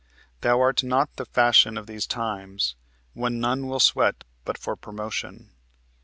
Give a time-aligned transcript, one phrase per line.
[0.41, 2.75] Thou art not for the fashion of these times,
[3.13, 5.51] When none will sweat but for promotion."